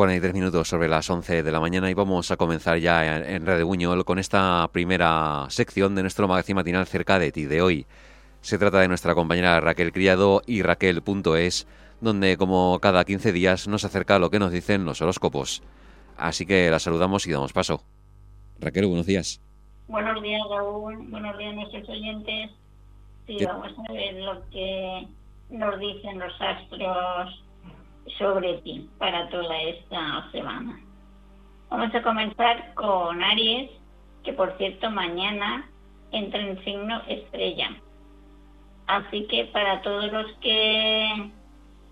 [0.00, 3.66] 43 minutos sobre las 11 de la mañana y vamos a comenzar ya en, Radio
[3.66, 7.86] Buñol con esta primera sección de nuestro magazine matinal cerca de ti de hoy.
[8.40, 11.66] Se trata de nuestra compañera Raquel Criado y Raquel.es,
[12.00, 15.62] donde como cada 15 días nos acerca lo que nos dicen los horóscopos.
[16.16, 17.82] Así que la saludamos y damos paso.
[18.58, 19.42] Raquel, buenos días.
[19.86, 20.96] Buenos días, Raúl.
[21.10, 22.50] Buenos días, nuestros oyentes.
[23.26, 25.08] Sí, vamos a ver lo que
[25.50, 27.49] nos dicen los astros
[28.18, 30.80] sobre ti para toda esta semana.
[31.70, 33.70] Vamos a comenzar con Aries,
[34.24, 35.68] que por cierto mañana
[36.12, 37.70] entra en signo estrella.
[38.86, 41.30] Así que para todos los que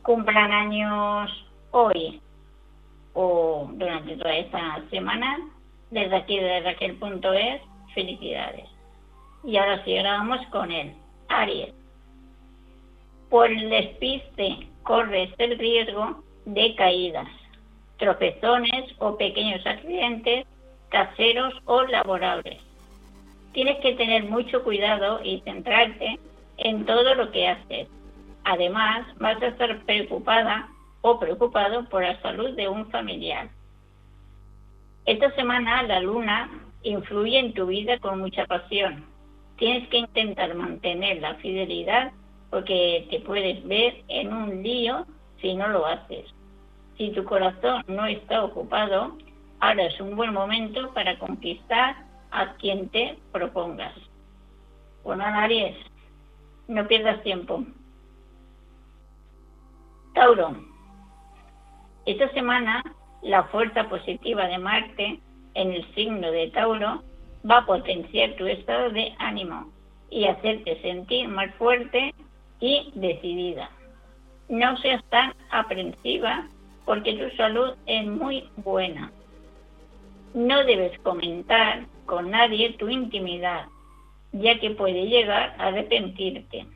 [0.03, 1.31] cumplan años
[1.71, 2.21] hoy
[3.15, 5.39] o durante toda esta semana,
[5.91, 7.63] desde aquí de Raquel.es,
[7.95, 8.69] felicidades.
[9.45, 10.93] Y ahora sí, ahora vamos con él,
[11.29, 11.73] Aries.
[13.31, 17.29] Por el despiste corres el riesgo de caídas,
[17.99, 20.47] tropezones o pequeños accidentes
[20.89, 22.59] caseros o laborables.
[23.53, 26.19] Tienes que tener mucho cuidado y centrarte
[26.57, 27.87] en todo lo que haces.
[28.45, 30.71] Además, vas a estar preocupada
[31.03, 33.51] o preocupado por la salud de un familiar.
[35.05, 36.49] Esta semana la luna
[36.83, 39.05] influye en tu vida con mucha pasión.
[39.59, 42.11] Tienes que intentar mantener la fidelidad
[42.51, 45.07] porque te puedes ver en un lío
[45.41, 46.27] si no lo haces.
[46.97, 49.17] Si tu corazón no está ocupado,
[49.61, 51.97] ahora es un buen momento para conquistar
[52.31, 53.95] a quien te propongas.
[55.05, 55.77] Bueno, Aries,
[56.67, 57.65] no pierdas tiempo.
[60.15, 60.57] Tauro,
[62.07, 62.83] esta semana
[63.23, 65.21] la fuerza positiva de Marte
[65.55, 67.03] en el signo de Tauro
[67.49, 69.71] va a potenciar tu estado de ánimo
[70.11, 72.15] y hacerte sentir más fuerte
[72.61, 73.71] y decidida.
[74.49, 76.49] No seas tan aprensiva
[76.85, 79.13] porque tu salud es muy buena.
[80.35, 83.67] No debes comentar con nadie tu intimidad,
[84.33, 86.67] ya que puede llegar a arrepentirte.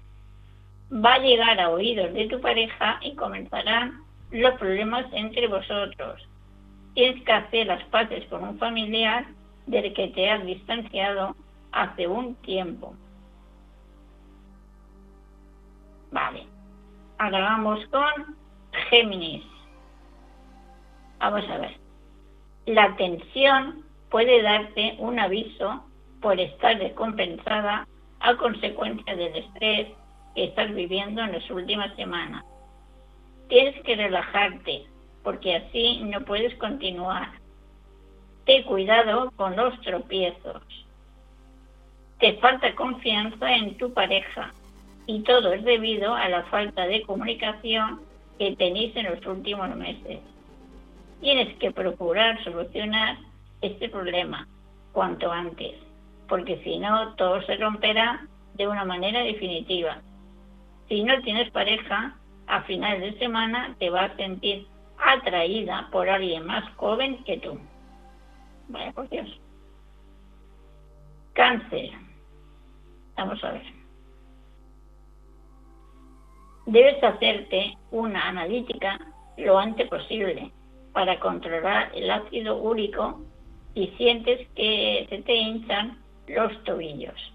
[0.92, 6.20] Va a llegar a oídos de tu pareja y comenzarán los problemas entre vosotros.
[6.94, 9.24] Tienes que hacer las paces con un familiar
[9.66, 11.34] del que te has distanciado
[11.72, 12.94] hace un tiempo.
[16.12, 16.46] Vale.
[17.18, 18.36] Ahora vamos con
[18.90, 19.44] Géminis.
[21.18, 21.76] Vamos a ver.
[22.66, 25.84] La tensión puede darte un aviso
[26.20, 27.88] por estar descompensada
[28.20, 29.88] a consecuencia del estrés
[30.34, 32.44] que estás viviendo en las últimas semanas.
[33.48, 34.86] Tienes que relajarte
[35.24, 37.30] porque así no puedes continuar.
[38.44, 40.62] Ten cuidado con los tropiezos.
[42.18, 44.52] Te falta confianza en tu pareja
[45.06, 48.00] y todo es debido a la falta de comunicación
[48.38, 50.20] que tenéis en los últimos meses.
[51.20, 53.18] Tienes que procurar solucionar
[53.60, 54.46] este problema
[54.92, 55.74] cuanto antes,
[56.28, 60.00] porque si no, todo se romperá de una manera definitiva.
[60.88, 62.16] Si no tienes pareja,
[62.46, 64.66] a final de semana te vas a sentir
[64.98, 67.58] atraída por alguien más joven que tú.
[68.68, 69.28] Vaya por Dios.
[71.34, 71.90] Cáncer.
[73.16, 73.81] Vamos a ver
[76.66, 78.98] debes hacerte una analítica
[79.36, 80.50] lo antes posible
[80.92, 83.20] para controlar el ácido úrico
[83.74, 85.98] y sientes que se te hinchan
[86.28, 87.32] los tobillos.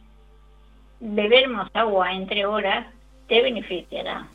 [0.99, 2.87] Beber más agua entre horas
[3.27, 4.27] te beneficiará.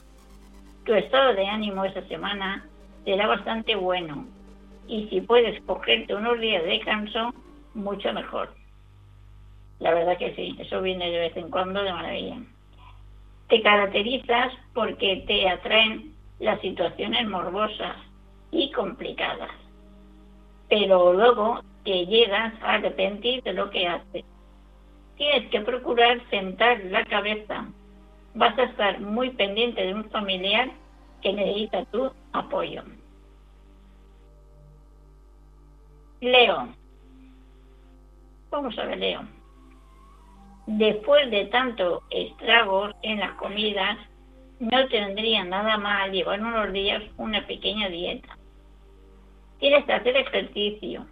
[0.84, 2.66] Tu estado de ánimo esta semana
[3.04, 4.26] será bastante bueno
[4.88, 7.32] y si puedes cogerte unos días de descanso,
[7.74, 8.52] mucho mejor.
[9.78, 12.38] La verdad que sí, eso viene de vez en cuando de maravilla.
[13.52, 17.96] Te caracterizas porque te atraen las situaciones morbosas
[18.50, 19.50] y complicadas.
[20.70, 24.24] Pero luego te llegas a arrepentir de lo que haces.
[25.18, 27.66] Tienes que procurar sentar la cabeza.
[28.32, 30.70] Vas a estar muy pendiente de un familiar
[31.20, 32.84] que necesita tu apoyo.
[36.22, 36.68] Leo.
[38.50, 39.20] Vamos a ver, Leo.
[40.66, 43.98] Después de tanto estragos en las comidas,
[44.60, 48.38] no tendría nada mal llevar unos días una pequeña dieta.
[49.58, 51.06] Tienes que hacer ejercicio,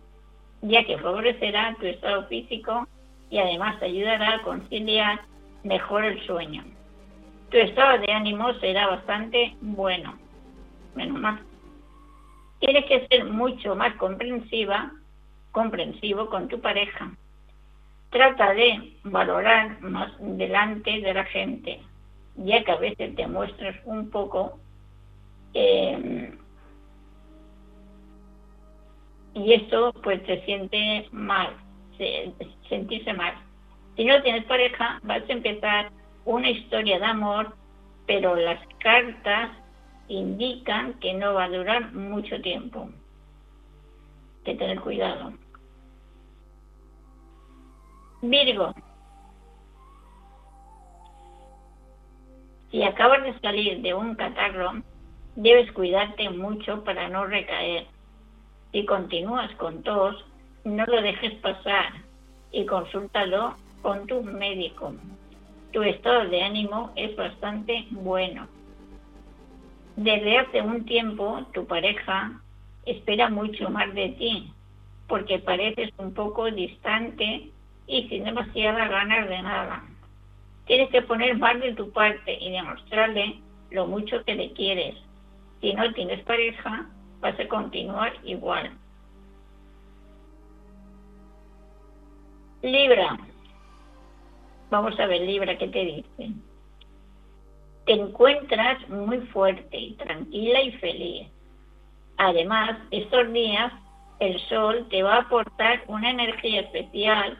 [0.62, 2.86] ya que favorecerá tu estado físico
[3.28, 5.20] y además te ayudará a conciliar
[5.64, 6.64] mejor el sueño.
[7.50, 10.16] Tu estado de ánimo será bastante bueno.
[10.94, 11.40] Menos mal.
[12.60, 14.92] Tienes que ser mucho más comprensiva,
[15.50, 17.10] comprensivo con tu pareja.
[18.10, 21.80] Trata de valorar más delante de la gente,
[22.36, 24.58] ya que a veces te muestras un poco
[25.54, 26.32] eh,
[29.34, 31.54] y esto pues te siente mal,
[32.68, 33.34] sentirse mal.
[33.96, 35.90] Si no tienes pareja, vas a empezar
[36.24, 37.54] una historia de amor,
[38.06, 39.50] pero las cartas
[40.08, 42.88] indican que no va a durar mucho tiempo.
[44.38, 45.32] Hay que tener cuidado.
[48.22, 48.74] Virgo.
[52.70, 54.82] Si acabas de salir de un catarro,
[55.36, 57.86] debes cuidarte mucho para no recaer.
[58.72, 60.24] Si continúas con tos,
[60.64, 61.94] no lo dejes pasar
[62.52, 64.92] y consúltalo con tu médico.
[65.72, 68.46] Tu estado de ánimo es bastante bueno.
[69.96, 72.40] Desde hace un tiempo tu pareja
[72.84, 74.52] espera mucho más de ti
[75.08, 77.50] porque pareces un poco distante
[77.90, 79.82] y sin demasiada ganas de nada.
[80.66, 83.40] Tienes que poner más de tu parte y demostrarle
[83.70, 84.94] lo mucho que le quieres.
[85.60, 86.86] Si no tienes pareja,
[87.20, 88.70] vas a continuar igual.
[92.62, 93.18] Libra.
[94.70, 96.34] Vamos a ver, Libra, ¿qué te dice?
[97.86, 101.28] Te encuentras muy fuerte tranquila y feliz.
[102.18, 103.72] Además, estos días
[104.20, 107.36] el sol te va a aportar una energía especial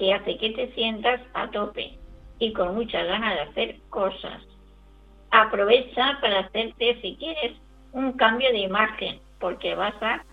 [0.00, 1.98] que hace que te sientas a tope
[2.38, 4.42] y con mucha ganas de hacer cosas.
[5.30, 7.52] Aprovecha para hacerte, si quieres,
[7.92, 10.24] un cambio de imagen, porque vas a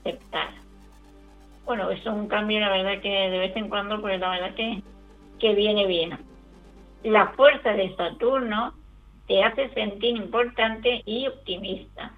[0.00, 0.50] aceptar.
[1.64, 4.80] Bueno, es un cambio, la verdad, que de vez en cuando, pues la verdad que,
[5.40, 6.16] que viene bien.
[7.02, 8.74] La fuerza de Saturno
[9.26, 12.12] te hace sentir importante y optimista.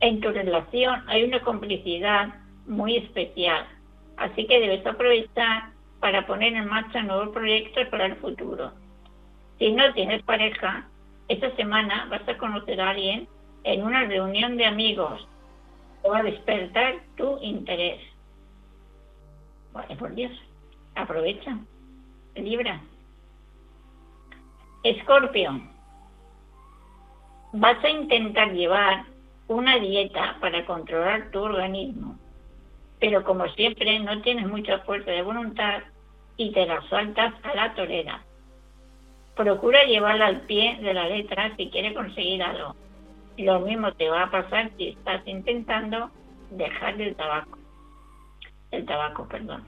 [0.00, 2.34] En tu relación hay una complicidad
[2.66, 3.66] muy especial,
[4.16, 8.72] así que debes aprovechar para poner en marcha nuevos proyectos para el futuro.
[9.58, 10.86] Si no tienes pareja,
[11.28, 13.28] esta semana vas a conocer a alguien
[13.64, 15.26] en una reunión de amigos
[16.02, 18.00] o a despertar tu interés.
[19.72, 20.32] Vale, por Dios,
[20.94, 21.58] aprovecha.
[22.34, 22.80] Libra.
[24.84, 25.60] Escorpio.
[27.52, 29.04] Vas a intentar llevar
[29.48, 32.16] una dieta para controlar tu organismo,
[33.00, 35.82] pero como siempre no tienes mucha fuerza de voluntad
[36.36, 38.22] y te la saltas a la torera.
[39.36, 42.74] Procura llevarla al pie de la letra si quieres conseguir algo
[43.44, 46.10] lo mismo te va a pasar si estás intentando
[46.50, 47.58] dejar el tabaco.
[48.70, 49.64] El tabaco, perdón.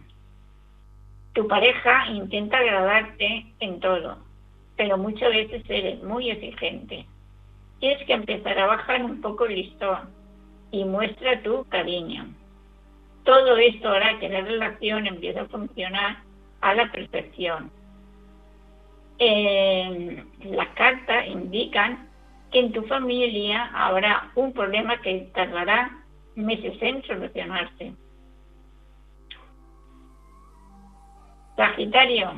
[1.32, 4.18] Tu pareja intenta agradarte en todo,
[4.76, 7.06] pero muchas veces eres muy exigente.
[7.78, 10.10] Tienes que empezar a bajar un poco el listón
[10.72, 12.26] y muestra tu cariño.
[13.30, 16.16] Todo esto hará que la relación empiece a funcionar
[16.62, 17.70] a la perfección.
[19.20, 22.08] Las cartas indican
[22.50, 25.96] que en tu familia habrá un problema que tardará
[26.34, 27.92] meses en solucionarse.
[31.54, 32.32] Sagitario.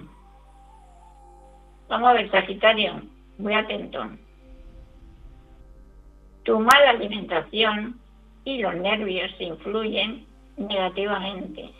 [1.89, 3.01] Vamos a ver, Sagitario,
[3.39, 4.11] muy atento.
[6.43, 7.99] Tu mala alimentación
[8.45, 11.71] y los nervios influyen negativamente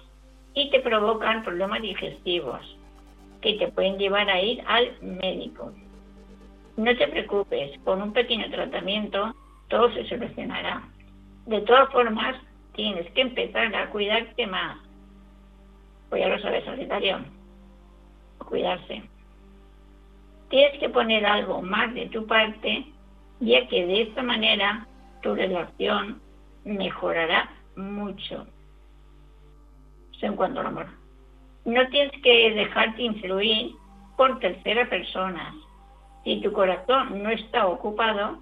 [0.55, 2.61] y te provocan problemas digestivos
[3.41, 5.73] que te pueden llevar a ir al médico.
[6.77, 9.35] No te preocupes, con un pequeño tratamiento
[9.69, 10.83] todo se solucionará.
[11.47, 12.37] De todas formas,
[12.75, 14.79] tienes que empezar a cuidarte más.
[16.09, 17.19] Pues ya lo sabes, Sagitario.
[18.39, 19.03] Cuidarse.
[20.51, 22.85] Tienes que poner algo más de tu parte,
[23.41, 24.87] ya que de esta manera
[25.23, 26.21] tu relación
[26.65, 28.47] mejorará mucho.
[30.23, 30.87] En cuanto al amor.
[31.65, 33.73] No tienes que dejarte influir
[34.17, 35.55] por terceras personas
[36.25, 38.39] si tu corazón no está ocupado,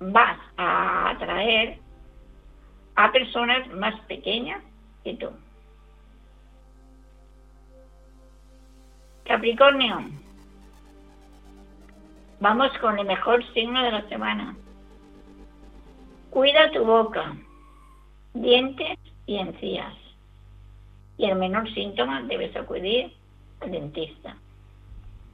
[0.00, 1.78] vas a atraer
[2.96, 4.62] a personas más pequeñas
[5.04, 5.30] que tú.
[9.24, 10.04] Capricornio,
[12.40, 14.56] vamos con el mejor signo de la semana.
[16.30, 17.36] Cuida tu boca,
[18.32, 20.01] dientes y encías.
[21.22, 23.12] Y el menor síntoma debes acudir
[23.60, 24.36] al dentista,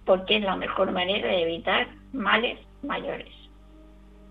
[0.04, 3.32] porque es la mejor manera de evitar males mayores.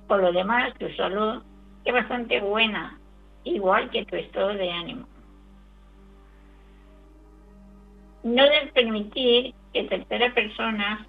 [0.08, 1.42] Por lo demás, tu salud
[1.84, 3.00] es bastante buena,
[3.44, 5.08] igual que tu estado de ánimo.
[8.22, 11.08] No debes permitir que terceras personas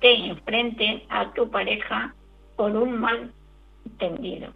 [0.00, 2.12] te enfrenten a tu pareja
[2.56, 3.30] por un mal
[4.00, 4.52] tendido.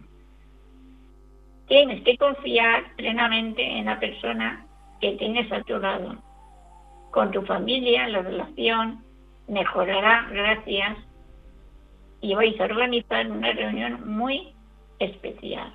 [1.69, 4.65] Tienes que confiar plenamente en la persona
[5.01, 6.15] que tienes a tu lado.
[7.11, 9.03] Con tu familia la relación
[9.47, 10.97] mejorará gracias
[12.21, 14.53] y vais a organizar una reunión muy
[14.99, 15.71] especial.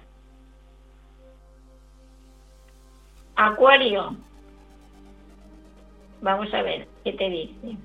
[3.36, 4.16] Acuario,
[6.20, 7.76] vamos a ver qué te dice.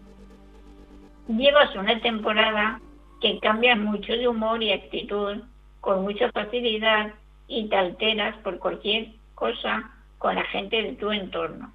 [1.28, 2.82] Llevas una temporada
[3.22, 5.44] que cambias mucho de humor y actitud
[5.80, 7.14] con mucha facilidad
[7.48, 11.72] y te alteras por cualquier cosa con la gente de tu entorno.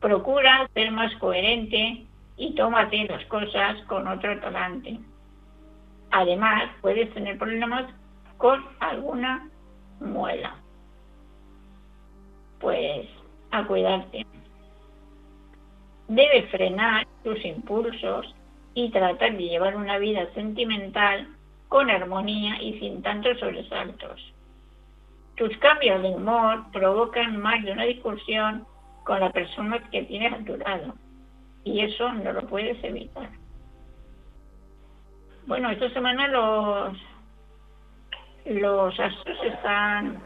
[0.00, 2.04] Procura ser más coherente
[2.36, 4.98] y tómate las cosas con otro talante.
[6.10, 7.86] Además, puedes tener problemas
[8.38, 9.48] con alguna
[10.00, 10.54] muela.
[12.58, 13.06] Pues
[13.50, 14.26] a cuidarte.
[16.08, 18.34] Debes frenar tus impulsos
[18.74, 21.28] y tratar de llevar una vida sentimental
[21.68, 24.32] con armonía y sin tantos sobresaltos.
[25.40, 28.66] Tus cambios de humor provocan más de una discusión
[29.04, 30.78] con la persona que tienes a
[31.64, 33.30] y eso no lo puedes evitar.
[35.46, 36.98] Bueno, esta semana los,
[38.44, 40.22] los astros están,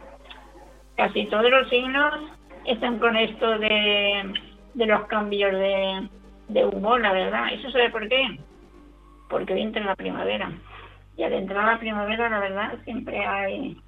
[0.96, 2.14] casi todos los signos
[2.66, 4.34] están con esto de,
[4.74, 6.08] los cambios de,
[6.48, 7.52] de humor, la verdad.
[7.52, 8.40] ¿Eso sabe por qué?
[9.30, 10.50] Porque hoy entra la primavera.
[11.16, 13.80] Y al entrar la primavera, la verdad, siempre hay...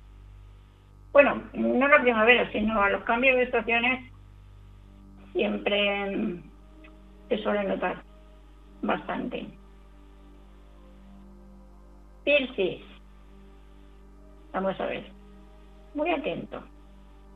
[1.16, 4.12] Bueno, no la primavera, sino a los cambios de estaciones
[5.32, 6.42] siempre
[7.30, 8.02] se suele notar
[8.82, 9.46] bastante.
[12.22, 12.82] Piscis.
[14.52, 15.04] Vamos a ver.
[15.94, 16.62] Muy atento.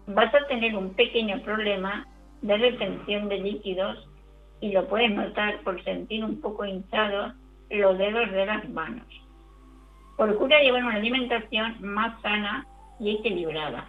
[0.08, 2.06] Vas a tener un pequeño problema
[2.42, 4.06] de retención de líquidos
[4.60, 7.32] y lo puedes notar por sentir un poco hinchados
[7.70, 9.06] los dedos de las manos.
[10.18, 12.66] Procura llevar una alimentación más sana
[13.00, 13.88] y equilibrada.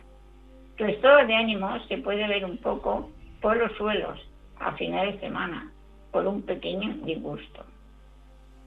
[0.77, 4.19] Tu estado de ánimo se puede ver un poco por los suelos
[4.59, 5.71] a final de semana,
[6.11, 7.65] por un pequeño disgusto.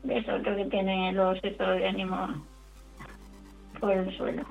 [0.02, 0.28] ¿Ves?
[0.28, 2.44] Otro que tiene los estados de ánimo
[3.80, 4.44] por el suelo.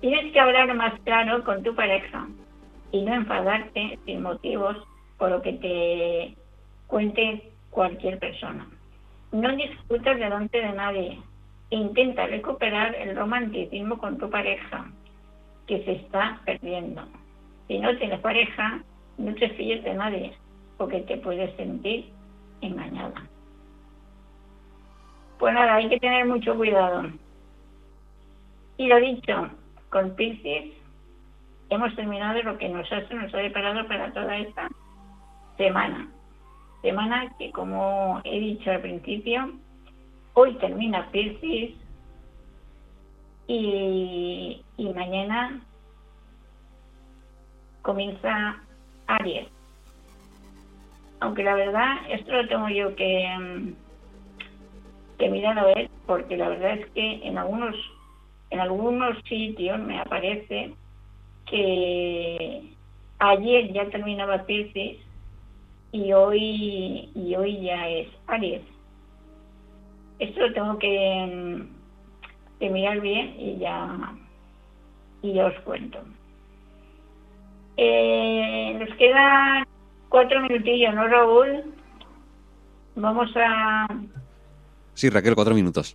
[0.00, 2.28] Tienes que hablar más claro con tu pareja
[2.92, 4.76] y no enfadarte sin motivos
[5.18, 6.36] por lo que te
[6.86, 8.66] cuente cualquier persona.
[9.32, 11.18] No discutas delante de nadie.
[11.70, 14.90] Intenta recuperar el romanticismo con tu pareja,
[15.66, 17.02] que se está perdiendo.
[17.66, 18.80] Si no tienes pareja,
[19.18, 20.32] no te fíes de nadie,
[20.76, 22.10] porque te puedes sentir
[22.60, 23.28] engañada.
[25.38, 27.10] Pues nada, hay que tener mucho cuidado.
[28.78, 29.50] Y lo dicho,
[29.90, 30.72] con Piscis
[31.70, 34.68] hemos terminado lo que nos ha, nos ha preparado para toda esta
[35.56, 36.08] semana.
[36.82, 39.52] Semana que, como he dicho al principio,
[40.38, 41.74] hoy termina Piscis
[43.46, 45.62] y, y mañana
[47.80, 48.62] comienza
[49.06, 49.48] Aries.
[51.20, 53.74] Aunque la verdad, esto lo tengo yo que
[55.18, 57.74] que miran a ver, porque la verdad es que en algunos,
[58.50, 60.74] en algunos sitios me aparece
[61.46, 62.74] que
[63.20, 64.98] ayer ya terminaba Pisces
[65.92, 68.75] y hoy, y hoy ya es Aries.
[70.18, 71.66] Esto lo tengo que,
[72.58, 74.14] que mirar bien y ya,
[75.22, 75.98] y ya os cuento.
[77.76, 79.64] Eh, nos quedan
[80.08, 81.64] cuatro minutillos, ¿no, Raúl?
[82.94, 83.86] Vamos a,
[84.96, 85.94] Sí, Raquel, cuatro minutos.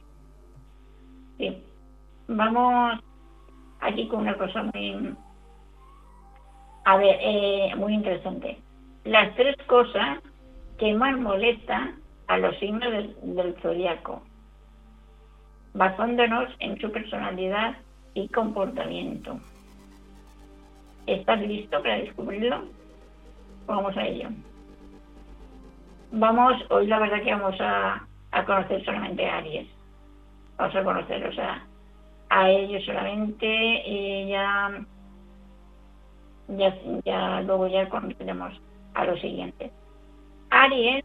[1.40, 1.58] Sí.
[2.28, 3.00] Vamos
[3.80, 5.16] aquí con una cosa muy...
[6.86, 8.60] A ver, eh, muy interesante.
[9.06, 10.20] Las tres cosas
[10.78, 12.01] que más molestan
[12.32, 14.22] a los signos del, zodiaco,
[15.74, 17.76] basándonos en su personalidad
[18.14, 19.38] y comportamiento.
[21.08, 22.64] ¿Estás listo para descubrirlo?
[23.66, 24.30] Vamos a ello.
[26.14, 29.68] Vamos, hoy la verdad que vamos a a conocer solamente a Aries.
[30.58, 31.66] Vamos a conocer, o sea,
[32.30, 33.46] a ellos solamente
[33.86, 34.86] y ya,
[36.48, 38.54] ya, ya luego ya conoceremos
[38.94, 39.70] a los siguientes.
[40.50, 41.01] Aries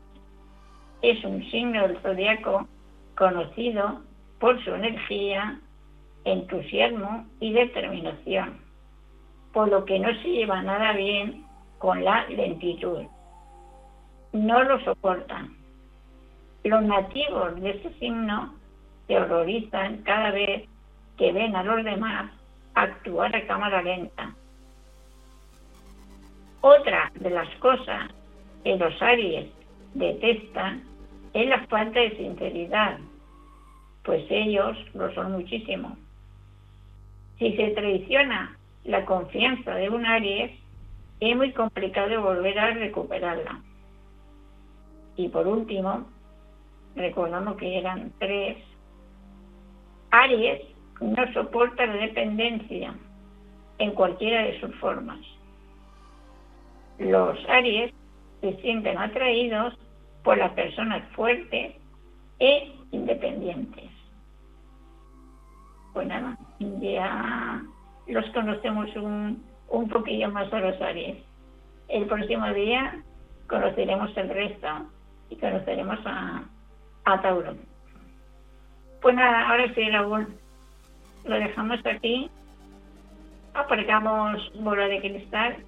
[1.10, 2.66] es un signo del zodiaco
[3.16, 4.02] conocido
[4.40, 5.60] por su energía,
[6.25, 8.60] entusiasmo y determinación,
[9.52, 11.44] por lo que no se lleva nada bien
[11.78, 13.04] con la lentitud.
[14.32, 15.56] No lo soportan.
[16.64, 18.54] Los nativos de este signo
[19.06, 20.68] se horrorizan cada vez
[21.16, 22.32] que ven a los demás
[22.75, 24.34] actuar a cámara lenta.
[26.62, 28.10] Otra de las cosas
[28.64, 29.46] que los Aries
[29.94, 30.82] detestan
[31.37, 32.99] es la falta de sinceridad,
[34.05, 35.97] pues ellos lo son muchísimo.
[37.38, 40.50] Si se traiciona la confianza de un Aries,
[41.21, 43.61] es muy complicado volver a recuperarla.
[45.16, 46.07] Y por último,
[46.95, 48.57] recordamos que eran tres.
[50.12, 50.62] Aries
[51.02, 52.95] no soporta la dependencia
[53.78, 55.19] en cualquiera de sus formas.
[56.99, 57.93] Los Aries
[58.40, 59.76] se sienten atraídos
[60.26, 61.76] por las personas fuertes
[62.40, 63.88] e independientes.
[65.95, 67.62] Pues nada, ya
[68.09, 71.18] los conocemos un, un poquillo más a los Aries.
[71.87, 73.04] El próximo día
[73.47, 74.68] conoceremos el resto
[75.30, 76.42] y conoceremos a,
[77.04, 77.54] a Tauro.
[79.00, 80.26] Pues nada, ahora sí, Raúl,
[81.25, 82.28] lo dejamos aquí,
[83.54, 85.59] aparcamos bola de cristal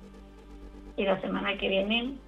[0.97, 2.19] y la semana que viene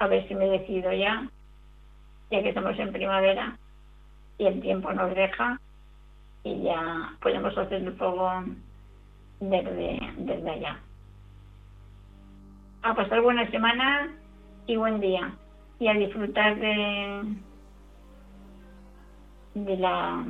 [0.00, 1.28] a ver si me decido ya,
[2.30, 3.58] ya que estamos en primavera
[4.38, 5.60] y el tiempo nos deja
[6.42, 8.42] y ya podemos hacer el fuego
[9.40, 10.78] desde, desde allá.
[12.82, 14.08] A pasar buena semana
[14.66, 15.34] y buen día
[15.78, 17.34] y a disfrutar de,
[19.54, 20.24] de la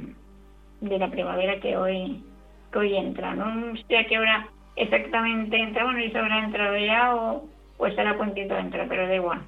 [0.81, 2.25] de la primavera que hoy
[2.73, 3.37] que hoy entra.
[3.37, 7.87] No sé a qué hora exactamente entra, bueno, y se habrá entrado ya o, o
[7.87, 9.43] estará a puntito de entrar, pero da igual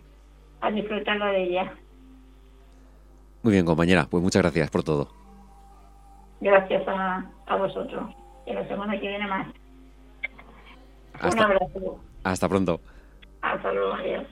[0.63, 1.75] a disfrutarlo de ella.
[3.43, 5.09] Muy bien, compañera, pues muchas gracias por todo.
[6.41, 8.15] Gracias a, a vosotros.
[8.47, 9.49] Y la semana que viene más.
[11.23, 12.01] Un abrazo.
[12.25, 12.81] Hasta pronto.
[13.43, 14.27] Hasta luego, adiós.